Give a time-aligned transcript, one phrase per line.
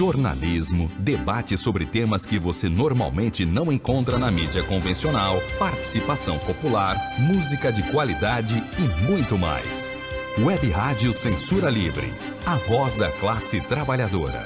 [0.00, 7.70] jornalismo, debate sobre temas que você normalmente não encontra na mídia convencional, participação popular, música
[7.70, 9.90] de qualidade e muito mais.
[10.38, 12.06] Web Rádio Censura Livre,
[12.46, 14.42] a voz da classe trabalhadora.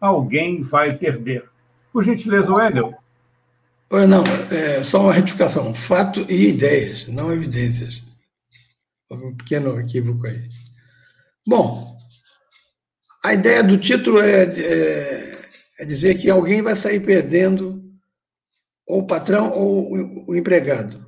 [0.00, 1.44] Alguém vai perder.
[1.92, 2.94] Por gentileza, Wendel.
[3.88, 5.72] Pois não, é só uma retificação.
[5.72, 8.02] Fato e ideias, não evidências.
[9.10, 10.42] Um pequeno equívoco aí.
[11.46, 11.96] Bom,
[13.24, 15.15] a ideia do título é, é,
[15.78, 17.82] é, dizer que alguém vai sair perdendo,
[18.86, 21.04] ou o patrão ou o, o empregado.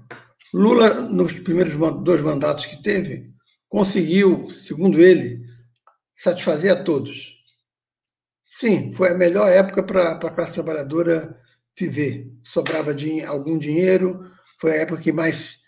[0.53, 3.31] Lula, nos primeiros dois mandatos que teve,
[3.69, 5.41] conseguiu, segundo ele,
[6.17, 7.37] satisfazer a todos.
[8.47, 11.39] Sim, foi a melhor época para a classe trabalhadora
[11.79, 12.33] viver.
[12.43, 12.95] Sobrava
[13.27, 14.31] algum dinheiro,
[14.61, 15.59] foi a época que mais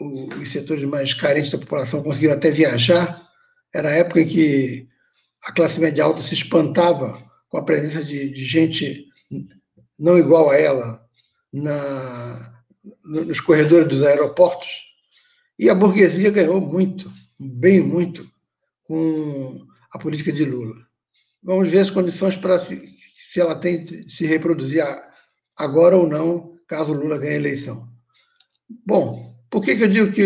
[0.00, 3.26] os setores mais carentes da população conseguiram até viajar.
[3.74, 4.88] Era a época em que
[5.44, 9.06] a classe média alta se espantava com a presença de, de gente
[9.98, 11.04] não igual a ela
[11.52, 12.62] na,
[13.04, 14.68] nos corredores dos aeroportos.
[15.58, 18.30] E a burguesia ganhou muito, bem muito,
[18.84, 20.76] com a política de Lula.
[21.42, 22.80] Vamos ver as condições para se,
[23.32, 24.84] se ela tem se reproduzir
[25.56, 27.88] agora ou não, caso Lula ganhe a eleição.
[28.86, 30.24] Bom, por que, que eu digo que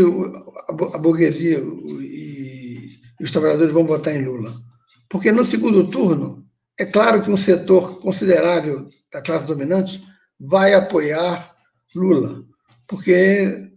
[0.94, 4.52] a burguesia e os trabalhadores vão votar em Lula?
[5.08, 6.46] Porque no segundo turno,
[6.78, 10.02] é claro que um setor considerável da classe dominante
[10.38, 11.54] vai apoiar
[11.94, 12.44] Lula,
[12.88, 13.70] porque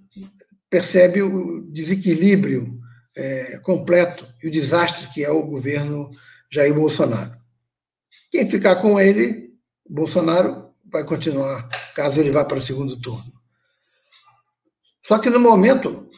[0.70, 2.80] percebe o desequilíbrio
[3.16, 6.10] é, completo e o desastre que é o governo
[6.52, 7.38] Jair Bolsonaro.
[8.32, 9.54] Quem ficar com ele,
[9.88, 13.34] Bolsonaro, vai continuar, caso ele vá para o segundo turno.
[15.06, 16.10] Só que no momento,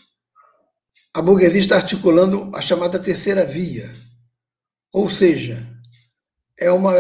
[1.14, 3.92] a burguesia está articulando a chamada terceira via,
[4.94, 5.77] ou seja,
[6.60, 6.94] é uma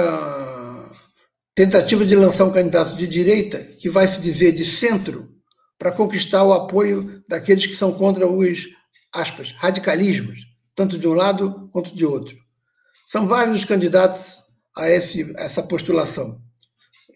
[1.55, 5.29] tentativa de lançar um candidato de direita que vai se dizer de centro
[5.77, 8.67] para conquistar o apoio daqueles que são contra os
[9.13, 10.39] aspas, radicalismos,
[10.75, 12.37] tanto de um lado quanto de outro.
[13.07, 14.39] São vários os candidatos
[14.75, 16.39] a, esse, essa postulação,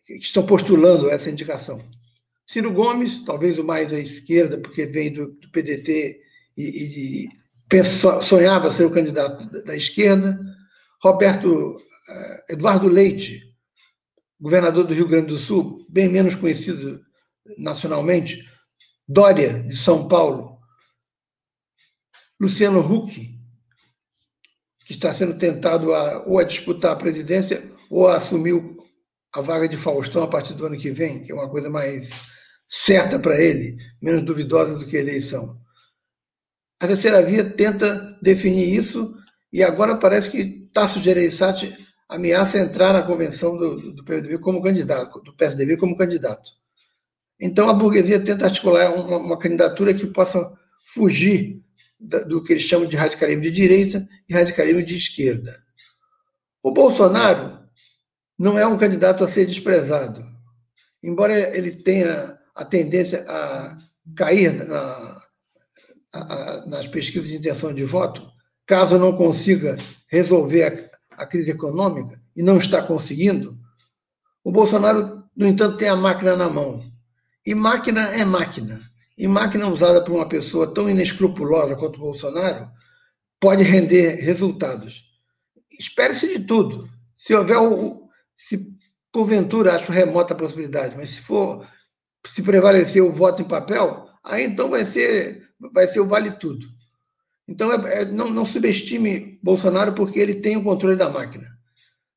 [0.05, 1.79] que estão postulando essa indicação.
[2.47, 6.19] Ciro Gomes, talvez o mais à esquerda, porque veio do, do PDT
[6.57, 7.29] e, e
[7.69, 10.39] pensa, sonhava ser o candidato da, da esquerda.
[11.01, 11.77] Roberto
[12.49, 13.41] Eduardo Leite,
[14.39, 17.01] governador do Rio Grande do Sul, bem menos conhecido
[17.57, 18.43] nacionalmente,
[19.07, 20.57] Dória, de São Paulo,
[22.39, 23.39] Luciano Huck,
[24.85, 28.53] que está sendo tentado a, ou a disputar a presidência ou a assumir
[29.33, 32.09] a vaga de Faustão a partir do ano que vem, que é uma coisa mais
[32.67, 35.59] certa para ele, menos duvidosa do que a eleição.
[36.81, 39.13] A terceira via tenta definir isso
[39.53, 41.75] e agora parece que Tasso Gereissati
[42.11, 46.51] ameaça entrar na convenção do, do PSDB como candidato, do PSDB como candidato.
[47.39, 50.51] Então a burguesia tenta articular uma, uma candidatura que possa
[50.93, 51.61] fugir
[51.99, 55.63] do que eles chamam de radicalismo de direita e radicalismo de esquerda.
[56.61, 57.59] O Bolsonaro
[58.37, 60.25] não é um candidato a ser desprezado.
[61.01, 63.77] Embora ele tenha a tendência a
[64.15, 65.21] cair na,
[66.13, 68.27] a, a, nas pesquisas de intenção de voto,
[68.67, 69.77] caso não consiga
[70.09, 70.90] resolver
[71.21, 73.57] a, crise econômica, e não está conseguindo,
[74.43, 76.83] o Bolsonaro, no entanto, tem a máquina na mão.
[77.45, 78.81] E máquina é máquina.
[79.17, 82.69] E máquina usada por uma pessoa tão inescrupulosa quanto o Bolsonaro
[83.39, 85.03] pode render resultados.
[85.71, 86.89] Espere-se de tudo.
[87.17, 88.67] Se houver o, se
[89.11, 91.67] porventura acho remota a possibilidade, mas se for
[92.25, 96.65] se prevalecer o voto em papel, aí então vai ser vai ser o vale tudo.
[97.47, 101.47] Então é, é, não, não subestime Bolsonaro porque ele tem o controle da máquina.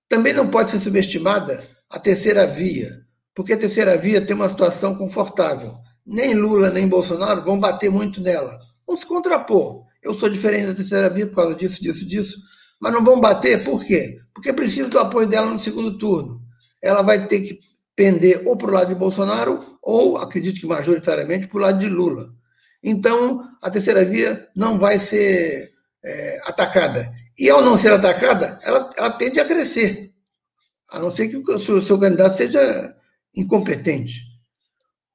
[0.08, 3.04] Também não pode ser subestimada a terceira via,
[3.34, 5.74] porque a terceira via tem uma situação confortável.
[6.06, 8.58] Nem Lula nem Bolsonaro vão bater muito nela.
[8.86, 9.84] Vão se contrapor.
[10.02, 12.38] Eu sou diferente da terceira via por causa disso, disso, disso.
[12.78, 14.18] Mas não vão bater, por quê?
[14.34, 16.42] Porque precisa do apoio dela no segundo turno.
[16.82, 17.60] Ela vai ter que
[17.96, 21.88] pender ou para o lado de Bolsonaro, ou, acredito que majoritariamente, para o lado de
[21.88, 22.30] Lula.
[22.84, 25.72] Então, a terceira via não vai ser
[26.04, 27.10] é, atacada.
[27.38, 30.12] E ao não ser atacada, ela, ela tende a crescer,
[30.92, 32.94] a não ser que o seu, seu candidato seja
[33.34, 34.20] incompetente.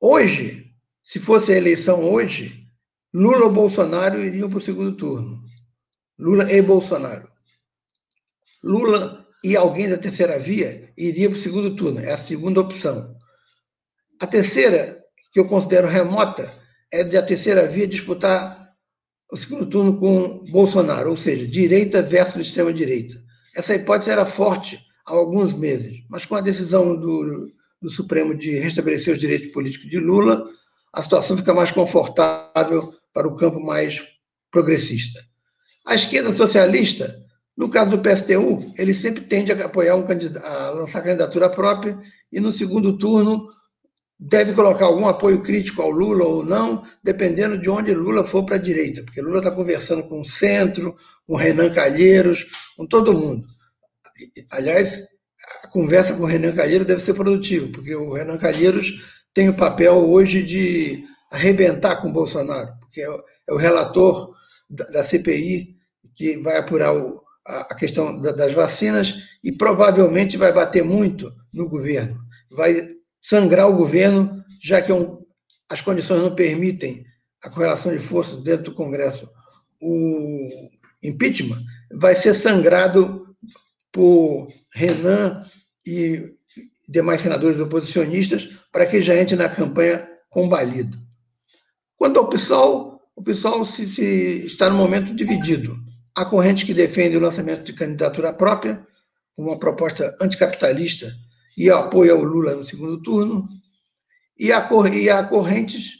[0.01, 0.73] Hoje,
[1.03, 2.67] se fosse a eleição hoje,
[3.13, 5.39] Lula ou Bolsonaro iriam para o segundo turno.
[6.17, 7.29] Lula e Bolsonaro.
[8.63, 11.99] Lula e alguém da terceira via iria para o segundo turno.
[11.99, 13.15] É a segunda opção.
[14.19, 15.01] A terceira,
[15.31, 16.51] que eu considero remota,
[16.91, 18.69] é de a terceira via disputar
[19.31, 23.21] o segundo turno com Bolsonaro, ou seja, direita versus extrema-direita.
[23.55, 27.47] Essa hipótese era forte há alguns meses, mas com a decisão do,
[27.81, 30.49] do Supremo de restabelecer os direitos políticos de Lula,
[30.91, 34.01] a situação fica mais confortável para o campo mais
[34.51, 35.19] progressista.
[35.85, 37.15] A esquerda socialista,
[37.55, 41.99] no caso do PSTU, ele sempre tende a apoiar um candidato, a lançar candidatura própria
[42.31, 43.47] e no segundo turno
[44.19, 48.57] deve colocar algum apoio crítico ao Lula ou não, dependendo de onde Lula for para
[48.57, 52.45] a direita, porque Lula está conversando com o centro, com Renan Calheiros,
[52.75, 53.47] com todo mundo.
[54.51, 55.01] Aliás,
[55.63, 58.91] a conversa com o Renan Calheiros deve ser produtiva, porque o Renan Calheiros
[59.33, 61.01] tem o papel hoje de
[61.31, 64.33] arrebentar com o Bolsonaro, porque é o é relator
[64.69, 65.77] da CPI
[66.13, 66.93] que vai apurar
[67.45, 72.19] a questão das vacinas e provavelmente vai bater muito no governo.
[72.51, 72.98] Vai
[73.29, 74.95] sangrar o governo, já que é
[75.69, 77.05] as condições não permitem
[77.43, 79.29] a correlação de forças dentro do Congresso.
[79.79, 80.49] O
[81.03, 81.61] impeachment
[81.93, 83.35] vai ser sangrado
[83.91, 85.45] por Renan
[85.85, 86.19] e
[86.87, 90.99] demais senadores oposicionistas para que já entre na campanha combalido.
[91.95, 95.77] Quanto ao PSOL, o PSOL se, se está no momento dividido.
[96.15, 98.83] Há correntes que defendem o lançamento de candidatura própria,
[99.37, 101.13] uma proposta anticapitalista
[101.57, 103.47] e apoio ao Lula no segundo turno,
[104.37, 105.95] e há, e correntes,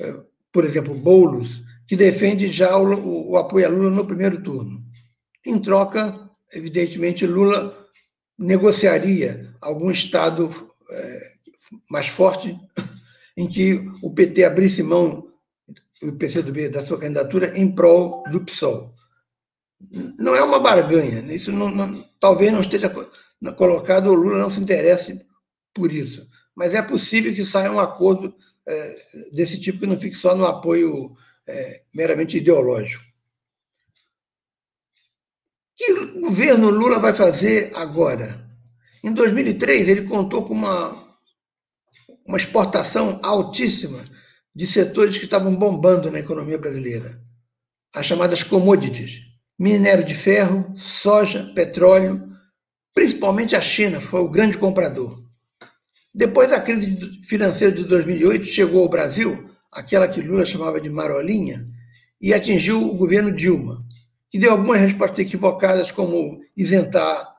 [0.00, 0.14] é,
[0.52, 4.82] por exemplo, Boulos, que defende já o, o apoio a Lula no primeiro turno.
[5.44, 7.86] Em troca, evidentemente, Lula
[8.38, 10.50] negociaria algum Estado
[10.90, 11.32] é,
[11.90, 12.58] mais forte
[13.36, 15.28] em que o PT abrisse mão,
[16.02, 18.94] o PCdoB, da sua candidatura em prol do PSOL.
[20.18, 22.90] Não é uma barganha, isso não, não, talvez não esteja
[23.52, 25.24] colocado, o Lula não se interesse
[25.72, 26.28] por isso.
[26.54, 28.34] Mas é possível que saia um acordo
[28.66, 28.96] é,
[29.32, 33.04] desse tipo que não fique só no apoio é, meramente ideológico.
[35.76, 38.48] Que o governo Lula vai fazer agora?
[39.02, 40.96] Em 2003, ele contou com uma,
[42.26, 44.02] uma exportação altíssima
[44.54, 47.20] de setores que estavam bombando na economia brasileira,
[47.94, 49.20] as chamadas commodities:
[49.58, 52.33] minério de ferro, soja, petróleo,
[52.94, 55.20] Principalmente a China foi o grande comprador.
[56.14, 61.66] Depois da crise financeira de 2008, chegou ao Brasil, aquela que Lula chamava de marolinha,
[62.20, 63.84] e atingiu o governo Dilma,
[64.30, 67.34] que deu algumas respostas equivocadas, como isentar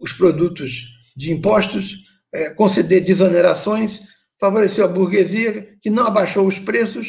[0.00, 2.02] os produtos de impostos,
[2.34, 4.00] é, conceder desonerações,
[4.40, 7.08] favoreceu a burguesia, que não abaixou os preços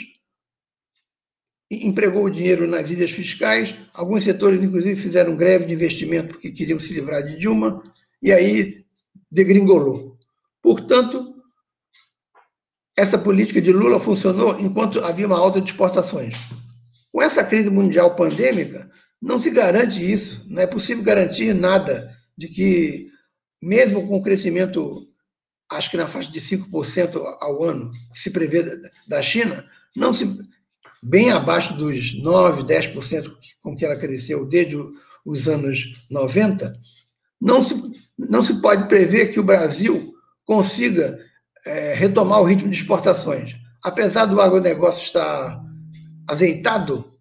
[1.82, 6.80] empregou o dinheiro nas ilhas fiscais, alguns setores, inclusive, fizeram greve de investimento porque queriam
[6.80, 7.84] se livrar de Dilma,
[8.22, 8.86] e aí
[9.32, 10.18] degringolou.
[10.62, 11.34] Portanto,
[12.96, 16.36] essa política de Lula funcionou enquanto havia uma alta de exportações.
[17.12, 18.89] Com essa crise mundial pandêmica,
[19.22, 23.10] não se garante isso, não é possível garantir nada de que,
[23.62, 25.08] mesmo com o crescimento
[25.72, 28.63] acho que na faixa de 5% ao ano, que se prevê
[29.08, 29.65] da China,
[29.96, 30.25] não se,
[31.03, 34.77] bem abaixo dos 9%, 10% com que ela cresceu desde
[35.25, 36.75] os anos 90,
[37.39, 37.75] não se,
[38.17, 40.13] não se pode prever que o Brasil
[40.45, 41.19] consiga
[41.65, 43.55] é, retomar o ritmo de exportações.
[43.83, 45.62] Apesar do agronegócio estar
[46.29, 47.13] azeitado,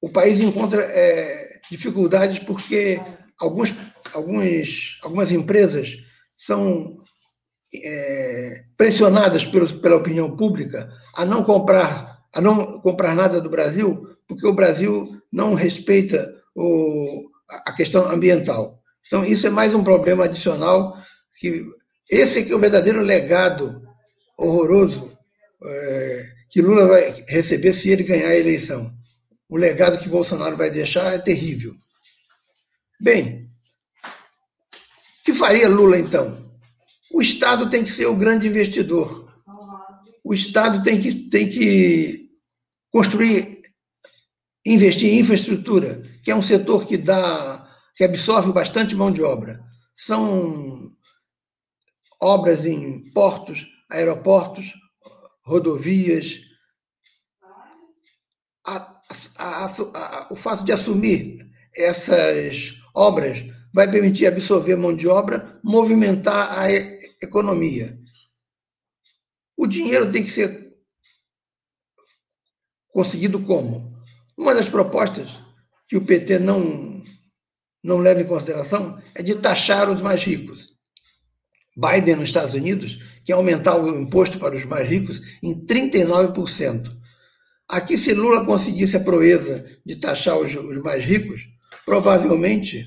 [0.00, 3.00] o país encontra é, dificuldades porque
[3.40, 3.74] alguns,
[4.12, 5.96] alguns, algumas empresas
[6.36, 7.02] são
[7.82, 14.08] é, pressionadas pelo, pela opinião pública a não comprar a não comprar nada do Brasil
[14.26, 18.80] porque o Brasil não respeita o, a questão ambiental.
[19.06, 20.96] Então isso é mais um problema adicional
[21.38, 21.64] que
[22.10, 23.82] esse que é o verdadeiro legado
[24.36, 25.16] horroroso
[25.64, 28.92] é, que Lula vai receber se ele ganhar a eleição.
[29.48, 31.74] O legado que Bolsonaro vai deixar é terrível.
[33.00, 33.46] Bem,
[35.20, 36.43] o que faria Lula então?
[37.14, 39.32] O Estado tem que ser o grande investidor.
[40.24, 42.28] O Estado tem que, tem que
[42.90, 43.62] construir,
[44.66, 49.62] investir em infraestrutura, que é um setor que dá, que absorve bastante mão de obra.
[49.94, 50.90] São
[52.20, 54.74] obras em portos, aeroportos,
[55.44, 56.40] rodovias.
[58.66, 59.00] A,
[59.38, 66.60] a, a, o fato de assumir essas obras vai permitir absorver mão de obra, movimentar
[66.60, 66.70] a
[67.20, 67.98] economia.
[69.56, 70.72] O dinheiro tem que ser
[72.92, 73.92] conseguido como?
[74.38, 75.28] Uma das propostas
[75.88, 77.02] que o PT não,
[77.82, 80.72] não leva em consideração é de taxar os mais ricos.
[81.76, 86.96] Biden, nos Estados Unidos, quer aumentar o imposto para os mais ricos em 39%.
[87.68, 91.42] Aqui, se Lula conseguisse a proeza de taxar os, os mais ricos,
[91.84, 92.86] provavelmente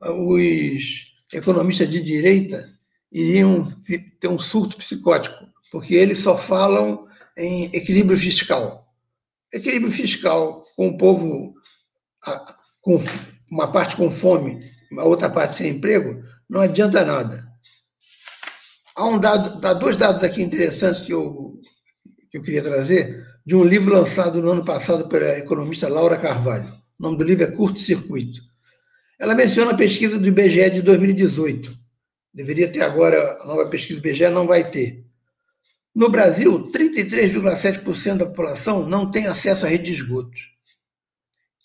[0.00, 2.68] os economistas de direita
[3.12, 3.64] iriam
[4.20, 8.92] ter um surto psicótico, porque eles só falam em equilíbrio fiscal.
[9.52, 11.54] Equilíbrio fiscal com o povo,
[12.82, 12.98] com
[13.50, 17.48] uma parte com fome, a outra parte sem emprego, não adianta nada.
[18.96, 21.60] Há, um dado, há dois dados aqui interessantes que eu,
[22.30, 26.72] que eu queria trazer, de um livro lançado no ano passado pela economista Laura Carvalho.
[26.98, 28.40] O nome do livro é Curto Circuito.
[29.24, 31.74] Ela menciona a pesquisa do IBGE de 2018.
[32.34, 35.02] Deveria ter agora, a nova pesquisa do IBGE não vai ter.
[35.94, 40.36] No Brasil, 33,7% da população não tem acesso à rede de esgoto.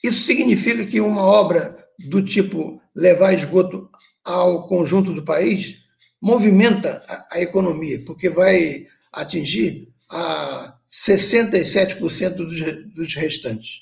[0.01, 3.89] Isso significa que uma obra do tipo levar esgoto
[4.23, 5.79] ao conjunto do país
[6.21, 13.81] movimenta a, economia, porque vai atingir a 67% dos, dos restantes.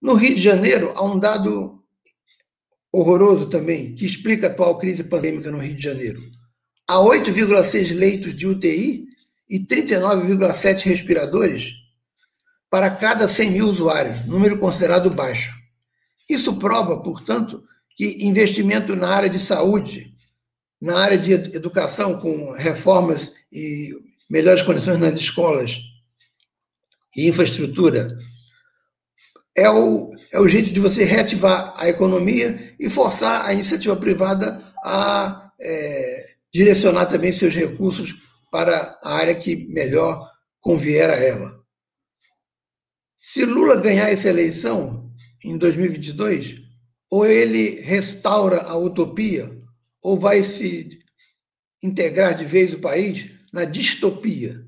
[0.00, 1.77] No Rio de Janeiro, há um dado
[2.92, 6.20] horroroso também, que explica a atual crise pandêmica no Rio de Janeiro.
[6.88, 9.06] Há 8,6 leitos de UTI
[9.48, 11.72] e 39,7 respiradores
[12.70, 15.54] para cada 100 mil usuários, número considerado baixo.
[16.28, 17.62] Isso prova, portanto,
[17.96, 20.14] que investimento na área de saúde
[20.80, 23.90] na área de educação, com reformas e
[24.30, 25.76] melhores condições nas escolas
[27.16, 28.16] e infraestrutura,
[29.58, 34.62] é o, é o jeito de você reativar a economia e forçar a iniciativa privada
[34.84, 38.14] a é, direcionar também seus recursos
[38.50, 41.58] para a área que melhor convier a ela.
[43.18, 45.12] Se Lula ganhar essa eleição
[45.44, 46.62] em 2022,
[47.10, 49.50] ou ele restaura a utopia,
[50.00, 51.00] ou vai se
[51.82, 54.64] integrar de vez o país na distopia,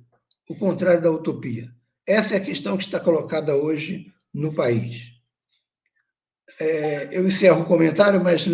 [0.48, 1.70] o contrário da utopia?
[2.06, 5.10] Essa é a questão que está colocada hoje no país.
[6.60, 8.44] É, eu encerro o comentário, mas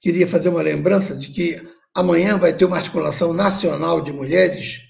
[0.00, 1.60] queria fazer uma lembrança de que
[1.94, 4.80] amanhã vai ter uma articulação nacional de mulheres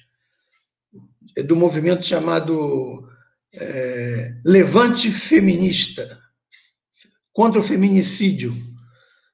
[1.47, 3.09] do movimento chamado
[3.53, 6.21] é, Levante Feminista
[7.33, 8.55] contra o feminicídio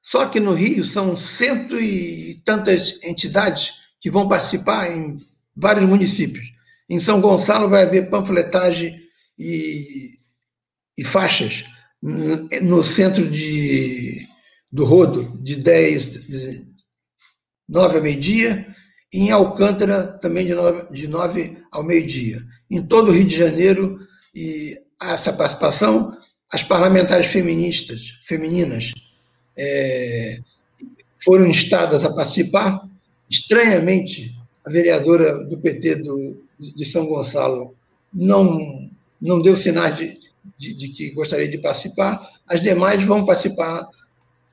[0.09, 5.19] só que no Rio são cento e tantas entidades que vão participar em
[5.55, 6.47] vários municípios.
[6.89, 8.99] Em São Gonçalo vai haver panfletagem
[9.37, 10.15] e,
[10.99, 11.63] e faixas
[12.01, 14.19] no centro de,
[14.69, 16.67] do Rodo, de 10, de
[17.67, 18.67] 9 ao meio-dia,
[19.13, 22.43] e em Alcântara também de 9, de 9 ao meio-dia.
[22.69, 26.17] Em todo o Rio de Janeiro, e essa participação,
[26.51, 28.91] as parlamentares feministas, femininas,
[29.57, 30.39] é,
[31.23, 32.87] foram instadas a participar.
[33.29, 37.73] Estranhamente, a vereadora do PT do, de São Gonçalo
[38.13, 38.89] não,
[39.21, 42.19] não deu sinais de, de, de, que gostaria de participar.
[42.47, 43.87] As demais vão participar,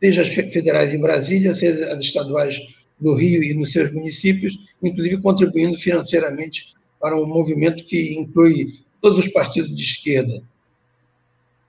[0.01, 2.59] seja as federais em Brasília, seja as estaduais
[3.01, 8.67] no Rio e nos seus municípios, inclusive contribuindo financeiramente para um movimento que inclui
[9.01, 10.43] todos os partidos de esquerda.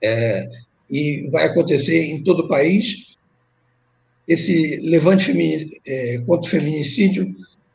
[0.02, 0.48] É,
[0.90, 3.16] e vai acontecer em todo o país.
[4.26, 5.32] Esse levante
[5.86, 7.34] é, contra o feminicídio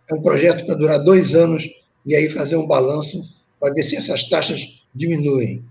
[0.10, 1.70] é um projeto para durar dois anos
[2.06, 3.22] e aí fazer um balanço
[3.60, 4.62] para ver se essas taxas
[4.94, 5.64] diminuem.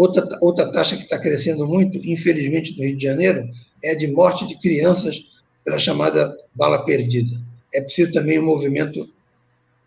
[0.00, 3.46] Outra, outra taxa que está crescendo muito, infelizmente, no Rio de Janeiro,
[3.84, 5.26] é a de morte de crianças
[5.62, 7.38] pela chamada bala perdida.
[7.74, 9.06] É preciso também um movimento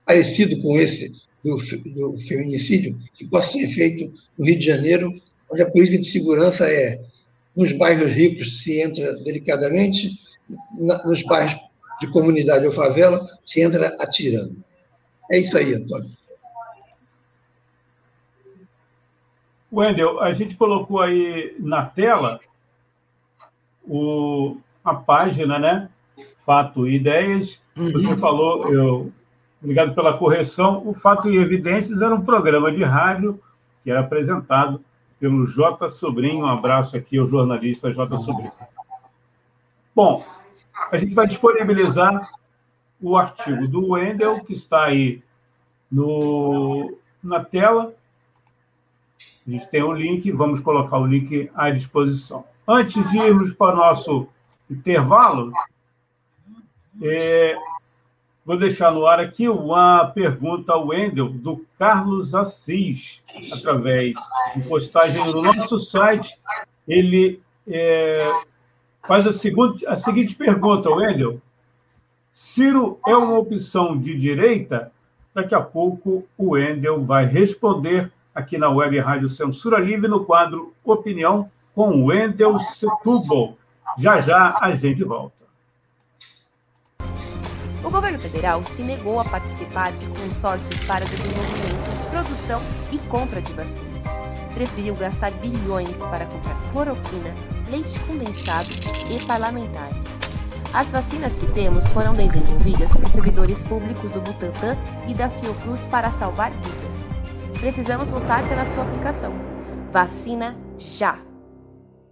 [0.05, 1.11] parecido com esse
[1.43, 5.19] do, do feminicídio, que possa ser feito no Rio de Janeiro,
[5.51, 7.01] onde a política de segurança é
[7.55, 10.11] nos bairros ricos se entra delicadamente,
[11.05, 11.59] nos bairros
[11.99, 14.55] de comunidade ou favela se entra atirando.
[15.31, 16.11] É isso aí, Antônio.
[19.73, 22.39] Wendel, a gente colocou aí na tela
[23.83, 25.89] o, a página, né?
[26.45, 27.59] Fato e Ideias.
[27.75, 28.17] Você uhum.
[28.19, 29.11] falou, eu,
[29.61, 30.87] obrigado pela correção.
[30.87, 33.39] O Fato e Evidências era um programa de rádio
[33.83, 34.79] que era apresentado
[35.19, 35.89] pelo J.
[35.89, 36.45] Sobrinho.
[36.45, 38.17] Um abraço aqui ao jornalista J.
[38.19, 38.51] Sobrinho.
[39.95, 40.23] Bom,
[40.91, 42.29] a gente vai disponibilizar
[43.01, 45.21] o artigo do Wendel, que está aí
[45.91, 47.93] no, na tela.
[49.45, 52.45] A gente tem um link, vamos colocar o link à disposição.
[52.65, 54.27] Antes de irmos para o nosso
[54.71, 55.51] intervalo,
[57.01, 57.57] é,
[58.45, 63.21] vou deixar no ar aqui uma pergunta ao Wendel, do Carlos Assis,
[63.51, 64.15] através
[64.55, 66.39] de postagem no nosso site.
[66.87, 68.31] Ele é,
[69.05, 71.41] faz a, seguinte, a seguinte pergunta, Wendel.
[72.31, 74.89] Ciro é uma opção de direita?
[75.35, 80.73] Daqui a pouco o Wendel vai responder aqui na Web Rádio Censura Livre no quadro
[80.83, 83.57] Opinião com Wendel Setúbal.
[83.97, 85.43] Já já a gente volta.
[87.83, 92.61] O governo federal se negou a participar de consórcios para desenvolvimento, produção
[92.91, 94.05] e compra de vacinas.
[94.53, 97.33] Preferiu gastar bilhões para comprar cloroquina,
[97.69, 98.69] leite condensado
[99.11, 100.17] e parlamentares.
[100.73, 106.09] As vacinas que temos foram desenvolvidas por servidores públicos do Butantan e da Fiocruz para
[106.09, 107.02] salvar vidas.
[107.63, 109.33] Precisamos lutar pela sua aplicação.
[109.87, 111.17] Vacina já!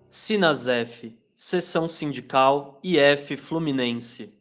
[0.07, 4.33] Sinasef, Seção Sindical IF Fluminense.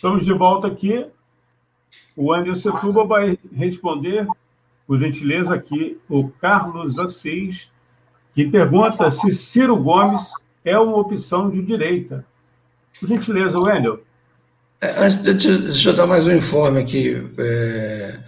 [0.00, 1.04] Estamos de volta aqui
[2.16, 4.26] o Anderson Setuba vai responder,
[4.86, 7.68] por gentileza, aqui o Carlos Assis,
[8.34, 10.32] que pergunta se Ciro Gomes
[10.64, 12.24] é uma opção de direita.
[12.98, 14.02] Por gentileza, Wendel.
[14.80, 17.22] É, deixa eu dar mais um informe aqui.
[17.36, 18.20] É,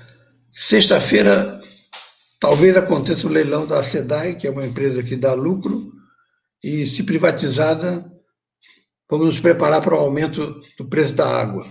[0.53, 1.59] Sexta-feira,
[2.39, 5.91] talvez aconteça o leilão da SEDAI, que é uma empresa que dá lucro,
[6.63, 8.12] e se privatizada,
[9.13, 11.67] vamos nos preparar para o aumento do preço da água.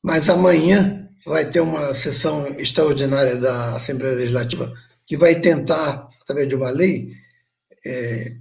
[0.00, 4.72] Mas amanhã vai ter uma sessão extraordinária da Assembleia Legislativa
[5.04, 7.10] que vai tentar, através de uma lei,
[7.84, 8.36] é,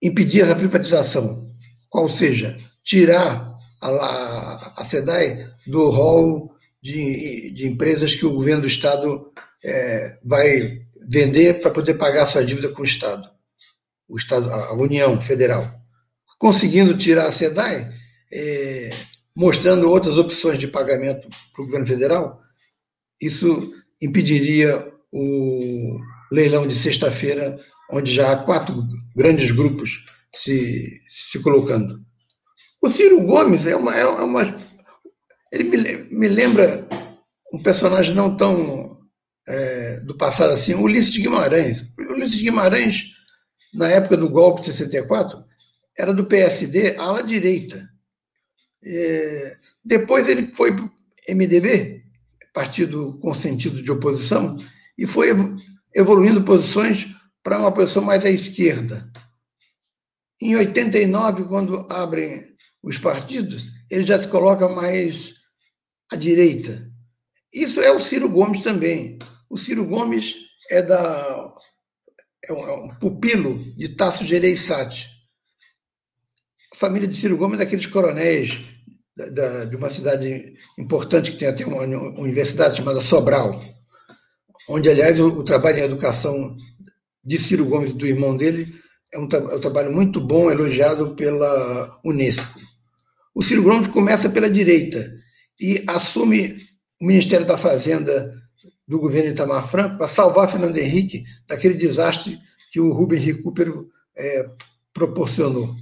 [0.00, 1.44] impedir essa privatização,
[1.90, 8.62] ou seja, tirar a, a, a SEDAI do rol de, de, empresas que o governo
[8.62, 9.32] do Estado
[9.64, 13.28] é, vai vender para poder pagar sua dívida com o Estado,
[14.08, 15.77] o Estado, a União Federal.
[16.38, 17.92] Conseguindo tirar a SEDAI,
[18.32, 18.90] é,
[19.34, 22.40] mostrando outras opções de pagamento para o governo federal,
[23.20, 25.98] isso impediria o
[26.30, 27.58] leilão de sexta-feira,
[27.90, 32.00] onde já há quatro grandes grupos se, se colocando.
[32.80, 33.96] O Ciro Gomes é uma.
[33.96, 34.56] É uma
[35.50, 35.78] ele me,
[36.10, 36.86] me lembra
[37.52, 38.98] um personagem não tão
[39.48, 41.84] é, do passado assim, Ulisses Guimarães.
[41.98, 43.04] Ulisses Guimarães,
[43.74, 45.42] na época do golpe de 64,
[45.98, 47.88] era do PSD, ala direita.
[48.84, 50.90] É, depois ele foi para o
[51.30, 52.04] MDB,
[52.54, 54.56] partido com sentido de oposição,
[54.96, 55.28] e foi
[55.94, 57.08] evoluindo posições
[57.42, 59.10] para uma posição mais à esquerda.
[60.40, 62.46] Em 89, quando abrem
[62.82, 65.34] os partidos, ele já se coloca mais
[66.12, 66.88] à direita.
[67.52, 69.18] Isso é o Ciro Gomes também.
[69.50, 70.36] O Ciro Gomes
[70.70, 71.54] é da
[72.44, 75.17] é um, é um pupilo de Tasso Gereissati.
[76.78, 78.60] Família de Ciro Gomes é daqueles coronéis
[79.16, 81.82] da, da, de uma cidade importante que tem até uma
[82.20, 83.60] universidade chamada Sobral,
[84.68, 86.56] onde, aliás, o, o trabalho em educação
[87.24, 88.72] de Ciro Gomes e do irmão dele
[89.12, 92.60] é um, é um trabalho muito bom, elogiado pela Unesco.
[93.34, 95.12] O Ciro Gomes começa pela direita
[95.60, 96.56] e assume
[97.02, 98.32] o Ministério da Fazenda
[98.86, 102.38] do governo Itamar Franco para salvar Fernando Henrique daquele desastre
[102.70, 104.48] que o Rubens Recupero é,
[104.92, 105.74] proporcionou.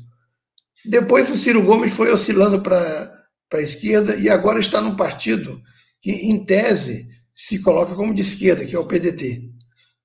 [0.85, 5.63] Depois o Ciro Gomes foi oscilando para a esquerda e agora está num partido
[6.01, 9.51] que, em tese, se coloca como de esquerda, que é o PDT.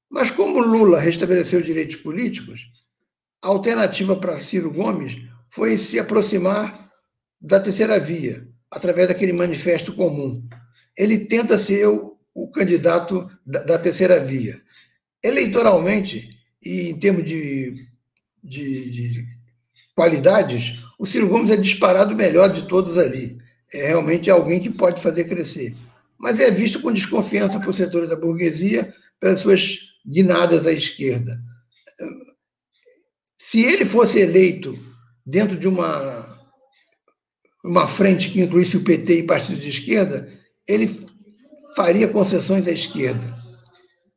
[0.09, 2.61] Mas como Lula restabeleceu direitos políticos,
[3.43, 5.17] a alternativa para Ciro Gomes
[5.49, 6.91] foi se aproximar
[7.39, 10.47] da terceira via, através daquele manifesto comum.
[10.97, 14.61] Ele tenta ser o, o candidato da, da, terceira via.
[15.23, 16.29] Eleitoralmente,
[16.63, 17.87] e em termos de,
[18.43, 19.25] de, de
[20.01, 23.37] qualidades, o Ciro Gomes é disparado melhor de todos ali.
[23.71, 25.75] É realmente alguém que pode fazer crescer.
[26.17, 31.39] Mas é visto com desconfiança por setores da burguesia, pelas suas guinadas à esquerda.
[33.37, 34.75] Se ele fosse eleito
[35.23, 36.31] dentro de uma
[37.63, 40.33] uma frente que incluísse o PT e partido de esquerda,
[40.67, 40.89] ele
[41.75, 43.37] faria concessões à esquerda.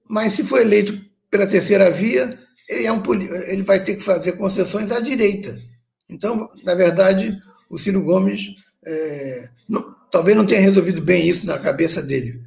[0.09, 0.99] Mas se for eleito
[1.31, 2.39] pela terceira via,
[2.71, 5.61] ele, é um, ele vai ter que fazer concessões à direita.
[6.09, 7.37] Então, na verdade,
[7.71, 12.41] o Ciro Gomes é, não, talvez não tenha resolvido bem isso na cabeça dele.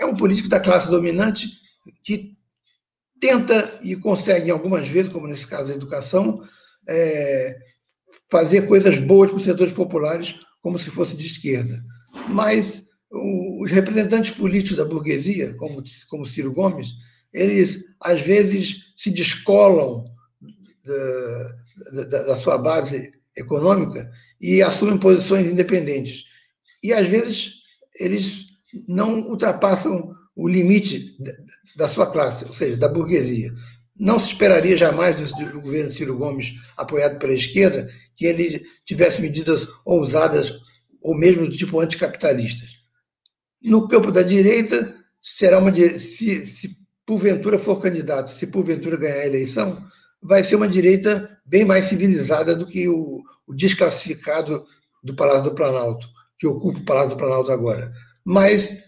[0.00, 1.48] É um político da classe dominante
[2.02, 2.36] que
[3.20, 6.42] tenta e consegue, algumas vezes, como nesse caso da educação,
[6.88, 7.58] é,
[8.30, 11.80] fazer coisas boas para os setores populares, como se fosse de esquerda.
[12.28, 16.88] Mas os representantes políticos da burguesia, como, como Ciro Gomes,
[17.32, 20.04] eles, às vezes, se descolam
[20.84, 21.61] da,
[22.08, 26.24] da, da sua base econômica e assumem posições independentes.
[26.82, 27.52] E, às vezes,
[27.98, 28.46] eles
[28.88, 31.16] não ultrapassam o limite
[31.76, 33.52] da sua classe, ou seja, da burguesia.
[33.96, 39.68] Não se esperaria jamais do, governo Ciro Gomes, apoiado pela esquerda, que ele tivesse medidas
[39.84, 40.52] ousadas
[41.02, 42.70] ou mesmo do tipo anticapitalistas.
[43.62, 49.26] No campo da direita, será uma se, se porventura for candidato, se porventura ganhar a
[49.26, 49.84] eleição,
[50.20, 54.64] vai ser uma direita bem mais civilizada do que o, o desclassificado
[55.02, 57.92] do Palácio do Planalto, que ocupa o Palácio do Planalto agora.
[58.24, 58.82] Mas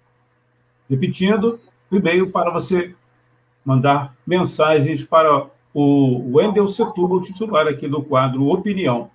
[0.90, 1.58] Repetindo,
[1.90, 2.94] o e-mail para você
[3.64, 9.10] mandar mensagens para o Wendel Setúbal, titular aqui do quadro Opinião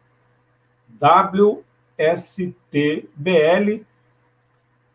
[1.97, 2.55] wstbl,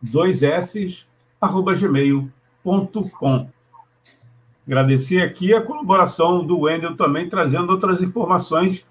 [0.03, 1.07] dois s.
[4.68, 8.85] Agradecer aqui a colaboração do Wendel também, trazendo outras informações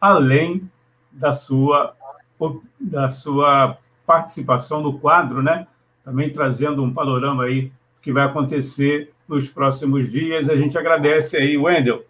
[0.00, 0.62] além
[1.12, 1.94] da sua,
[2.80, 5.66] da sua participação no quadro, né?
[6.02, 10.48] Também trazendo um panorama aí que vai acontecer nos próximos dias.
[10.48, 12.02] A gente agradece aí, Wendel.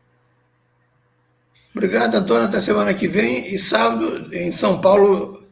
[1.75, 2.45] Obrigado, Antônio.
[2.45, 3.53] Até semana que vem.
[3.53, 5.43] E sábado, em São Paulo,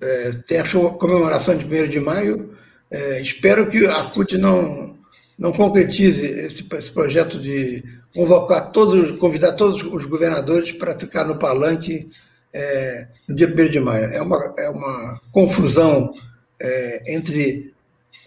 [0.00, 2.56] é, tem a comemoração de 1 de maio.
[2.88, 4.96] É, espero que a CUT não,
[5.38, 11.38] não concretize esse, esse, projeto de convocar todos, convidar todos os governadores para ficar no
[11.38, 12.10] palanque
[12.52, 14.06] é, no dia 1 de maio.
[14.06, 16.12] É uma, é uma confusão
[16.60, 17.72] é, entre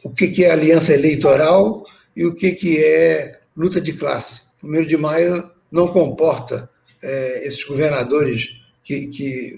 [0.03, 4.41] o que, que é aliança eleitoral e o que, que é luta de classe.
[4.63, 6.69] 1 de maio não comporta
[7.03, 9.55] é, esses governadores, que, que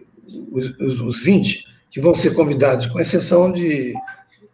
[0.52, 3.94] os, os 20 que vão ser convidados, com exceção de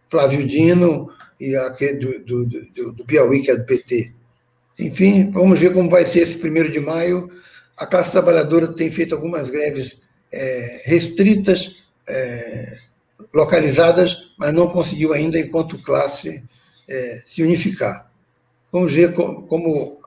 [0.10, 4.12] Flávio Dino e aquele do, do, do, do Piauí, que é do PT.
[4.78, 7.30] Enfim, vamos ver como vai ser esse primeiro de maio.
[7.78, 9.99] A classe trabalhadora tem feito algumas greves
[10.32, 12.78] é, restritas, é,
[13.34, 16.43] localizadas, mas não conseguiu ainda, enquanto classe,
[16.88, 18.10] é, se unificar.
[18.71, 19.99] Vamos ver como, como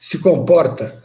[0.00, 1.02] se comporta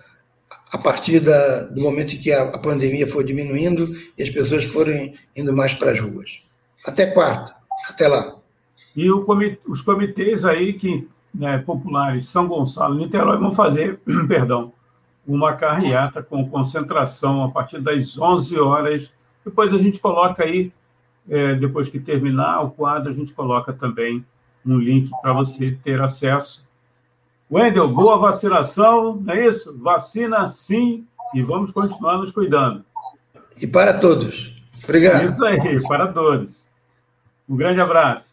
[0.72, 4.66] a partir da, do momento em que a, a, pandemia for diminuindo e as pessoas
[4.66, 6.42] forem indo mais para as ruas.
[6.86, 7.56] Até quarta.
[7.90, 8.43] Até lá.
[8.96, 14.72] E os comitês aí que né, populares São Gonçalo e Niterói vão fazer, perdão,
[15.26, 19.12] uma carreata com concentração a partir das 11 horas.
[19.44, 20.72] Depois a gente coloca aí,
[21.28, 24.24] é, depois que terminar o quadro, a gente coloca também
[24.66, 26.64] um link para você ter acesso.
[27.52, 29.78] Wendel, boa vacinação, não é isso?
[29.80, 32.84] Vacina sim e vamos continuar nos cuidando.
[33.62, 34.54] E para todos.
[34.84, 35.26] Obrigado.
[35.26, 36.56] Isso aí, para todos.
[37.48, 38.33] Um grande abraço.